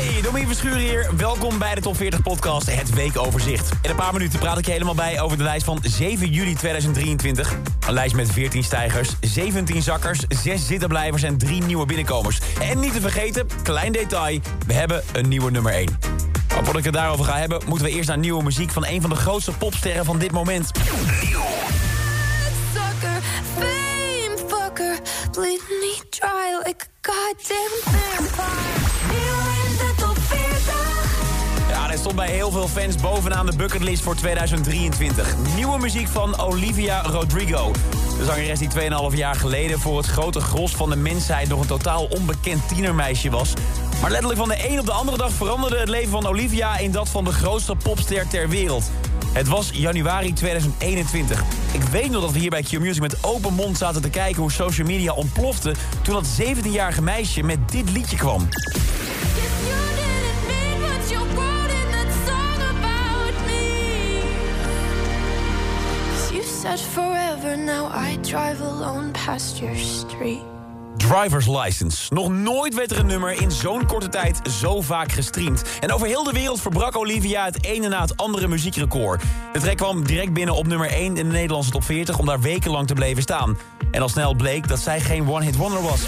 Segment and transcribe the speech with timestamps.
[0.00, 1.10] Hey, Domien Verschuur hier.
[1.16, 3.70] Welkom bij de Top 40 Podcast, het weekoverzicht.
[3.82, 6.54] In een paar minuten praat ik je helemaal bij over de lijst van 7 juli
[6.54, 7.56] 2023.
[7.86, 12.40] Een lijst met 14 stijgers, 17 zakkers, 6 zittenblijvers en 3 nieuwe binnenkomers.
[12.60, 15.98] En niet te vergeten, klein detail, we hebben een nieuwe nummer 1.
[16.48, 18.70] Maar voordat ik het daarover ga hebben, moeten we eerst naar nieuwe muziek...
[18.70, 20.70] van een van de grootste popsterren van dit moment.
[25.32, 28.99] Bleed me dry like a goddamn vampire.
[32.00, 35.34] Stond bij heel veel fans bovenaan de bucketlist voor 2023.
[35.54, 37.72] Nieuwe muziek van Olivia Rodrigo.
[38.18, 38.68] De zangeres die
[39.10, 41.48] 2,5 jaar geleden voor het grote gros van de mensheid...
[41.48, 43.52] nog een totaal onbekend tienermeisje was.
[44.00, 46.78] Maar letterlijk van de een op de andere dag veranderde het leven van Olivia...
[46.78, 48.90] in dat van de grootste popster ter wereld.
[49.32, 51.42] Het was januari 2021.
[51.72, 54.42] Ik weet nog dat we hier bij Q-Music met open mond zaten te kijken...
[54.42, 58.48] hoe social media ontplofte toen dat 17-jarige meisje met dit liedje kwam.
[67.70, 70.42] Now I drive alone past your street.
[70.96, 72.14] Driver's License.
[72.14, 75.62] Nog nooit werd er een nummer in zo'n korte tijd zo vaak gestreamd.
[75.80, 79.22] En over heel de wereld verbrak Olivia het ene na het andere muziekrecord.
[79.52, 82.18] De track kwam direct binnen op nummer 1 in de Nederlandse top 40...
[82.18, 83.58] om daar wekenlang te blijven staan.
[83.90, 86.06] En al snel bleek dat zij geen one-hit wonder was.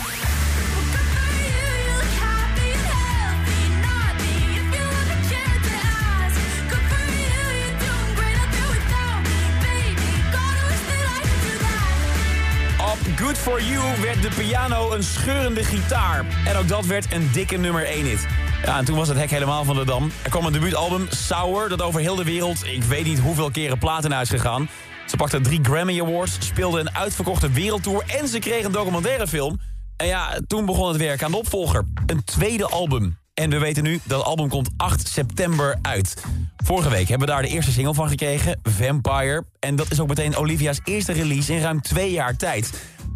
[13.43, 16.25] For You werd de piano een scheurende gitaar.
[16.45, 18.27] En ook dat werd een dikke nummer 1 hit.
[18.65, 20.11] Ja, en toen was het hek helemaal van de dam.
[20.23, 22.67] Er kwam een debuutalbum, Sour, dat over heel de wereld...
[22.67, 24.69] ik weet niet hoeveel keren platen is gegaan.
[25.07, 28.05] Ze pakte drie Grammy Awards, speelde een uitverkochte wereldtour...
[28.07, 29.61] en ze kreeg een documentaire film.
[29.97, 31.85] En ja, toen begon het werk aan de opvolger.
[32.07, 33.19] Een tweede album.
[33.35, 36.25] En we weten nu dat album komt 8 september uit.
[36.65, 39.45] Vorige week hebben we daar de eerste single van gekregen, Vampire.
[39.59, 42.71] En dat is ook meteen Olivia's eerste release in ruim twee jaar tijd.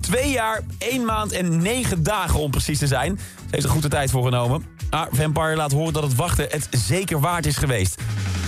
[0.06, 3.18] Twee jaar, één maand en negen dagen om precies te zijn.
[3.18, 4.64] Ze heeft er goed de tijd voor genomen.
[4.90, 8.00] Maar Vampire laat horen dat het wachten het zeker waard is geweest.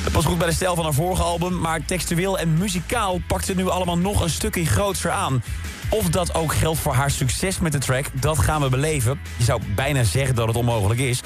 [0.04, 1.60] Het was goed bij de stijl van haar vorige album...
[1.60, 5.42] maar textueel en muzikaal pakt het nu allemaal nog een stukje grootser aan.
[5.88, 9.21] Of dat ook geldt voor haar succes met de track, dat gaan we beleven.
[9.37, 11.21] Je zou bijna zeggen dat het onmogelijk is.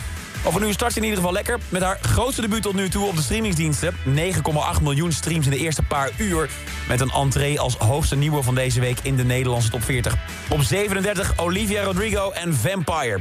[0.45, 1.59] Over nu start ze in ieder geval lekker.
[1.69, 3.95] Met haar grootste debuut tot nu toe op de streamingsdiensten.
[4.05, 6.51] 9,8 miljoen streams in de eerste paar uur.
[6.89, 10.15] Met een entree als hoogste nieuwe van deze week in de Nederlandse top 40.
[10.49, 13.21] Op 37 Olivia Rodrigo en Vampire.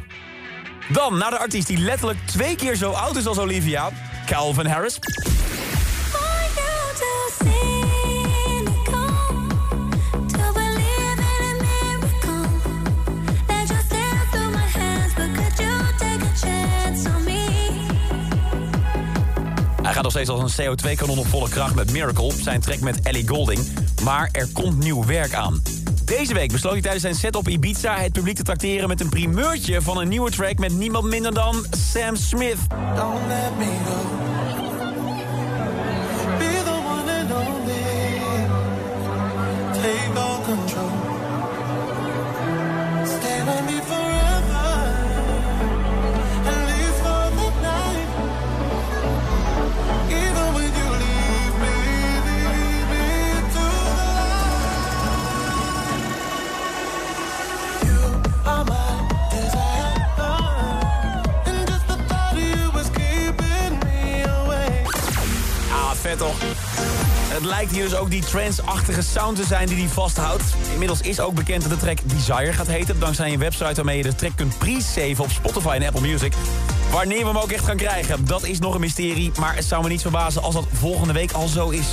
[0.90, 3.90] Dan naar de artiest die letterlijk twee keer zo oud is als Olivia.
[4.26, 5.00] Calvin Harris.
[20.14, 23.68] Nog steeds als een CO2-kanon op volle kracht met Miracle, zijn track met Ellie Golding.
[24.04, 25.62] Maar er komt nieuw werk aan.
[26.06, 29.10] Deze week besloot hij tijdens zijn set op Ibiza het publiek te tracteren met een
[29.10, 32.58] primeurtje van een nieuwe track met niemand minder dan Sam Smith.
[66.02, 66.36] Vet toch?
[67.34, 70.44] Het lijkt hier dus ook die trance-achtige sound te zijn die hij vasthoudt.
[70.72, 73.00] Inmiddels is ook bekend dat de track Desire gaat heten...
[73.00, 76.34] dankzij een website waarmee je de track kunt pre-saven op Spotify en Apple Music.
[76.92, 79.32] Wanneer we hem ook echt gaan krijgen, dat is nog een mysterie...
[79.40, 81.88] maar het zou me niet verbazen als dat volgende week al zo is.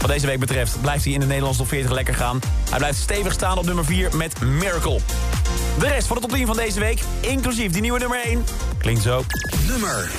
[0.00, 2.38] Wat deze week betreft blijft hij in de Nederlandse top 40 lekker gaan.
[2.70, 4.98] Hij blijft stevig staan op nummer 4 met Miracle.
[5.78, 8.44] De rest van de top 10 van deze week, inclusief die nieuwe nummer 1,
[8.78, 9.24] klinkt zo.
[9.66, 10.10] Nummer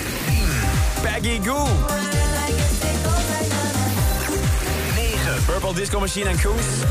[1.02, 2.13] Peggy Goo.
[5.72, 6.84] Disco Machine en Coons.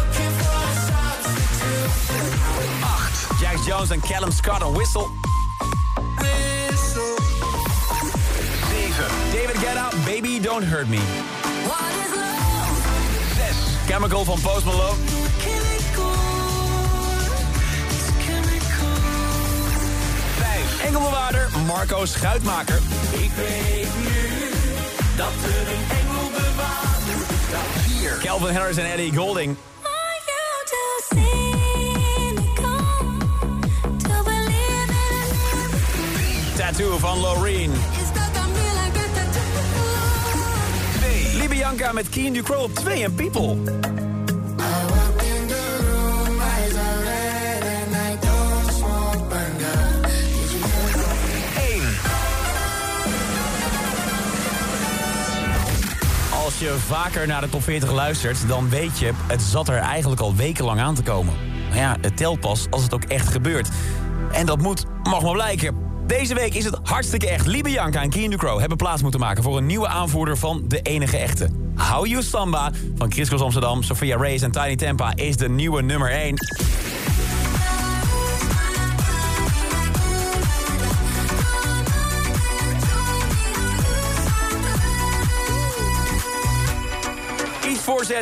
[2.81, 3.41] 8.
[3.41, 5.09] Jack Jones en Callum Scott en Whistle.
[8.71, 9.05] 7.
[9.33, 11.01] David Guetta, Baby Don't Hurt Me.
[13.37, 13.57] 6.
[13.87, 14.97] Chemical van Post Malone.
[20.39, 20.87] 5.
[20.87, 22.81] Engelbewaarder Marco Schuitmaker.
[23.11, 24.51] Ik weet nu
[25.17, 26.22] dat er een engel
[27.87, 28.17] hier.
[28.23, 29.57] Calvin Harris en Eddie Golding.
[36.57, 37.71] Tattoo van Loreen.
[37.73, 39.41] It's stuck on me like a tattoo.
[41.39, 43.57] Lee Bianca met Keen Ducro op 2 en People.
[56.63, 60.35] Je vaker naar de top 40 luistert, dan weet je, het zat er eigenlijk al
[60.35, 61.35] wekenlang aan te komen.
[61.69, 63.69] Maar ja, het telt pas als het ook echt gebeurt.
[64.33, 65.77] En dat moet, mag maar blijken.
[66.07, 67.47] Deze week is het hartstikke echt.
[67.47, 69.43] Lee Bianca en Keen Ducro hebben plaats moeten maken...
[69.43, 71.49] voor een nieuwe aanvoerder van de enige echte.
[71.77, 75.13] How You Samba van Chris Amsterdam, Sophia Reyes en Tiny Tampa...
[75.17, 76.37] is de nieuwe nummer 1.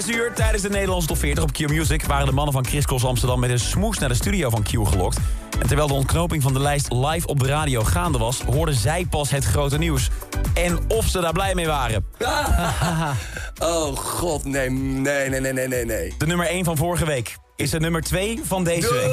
[0.02, 2.05] 6 uur tijdens de Nederlandse top 40 op Q Music...
[2.05, 4.69] waren de mannen van Chris Cross Amsterdam met een smoes naar de studio van Q
[4.69, 5.19] gelokt.
[5.58, 8.41] En terwijl de ontknoping van de lijst live op de radio gaande was...
[8.41, 10.08] hoorden zij pas het grote nieuws.
[10.55, 12.06] En of ze daar blij mee waren.
[13.62, 16.14] Oh god, nee, nee, nee, nee, nee, nee, nee.
[16.19, 19.11] De nummer 1 van vorige week is de nummer 2 van deze week.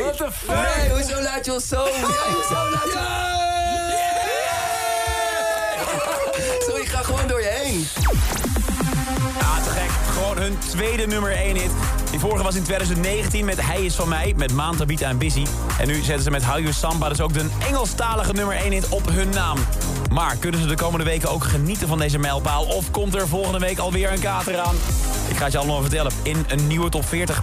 [0.00, 0.76] What the fuck?
[0.76, 1.84] Nee, hoezo laat je ons zo?
[1.84, 3.51] Ja, hoezo laat je...
[6.66, 7.86] Sorry, ik ga gewoon door je heen.
[9.40, 9.90] Ah, te gek.
[10.12, 11.70] Gewoon hun tweede nummer 1 hit.
[12.10, 15.46] Die vorige was in 2019 met Hij is van mij, met Maan, Tabita en Busy.
[15.78, 18.88] En nu zetten ze met How You Samba dus ook de Engelstalige nummer 1 hit
[18.88, 19.58] op hun naam.
[20.10, 22.64] Maar kunnen ze de komende weken ook genieten van deze mijlpaal?
[22.64, 24.74] Of komt er volgende week alweer een kater aan?
[25.28, 27.42] Ik ga het je allemaal vertellen in een nieuwe top 40.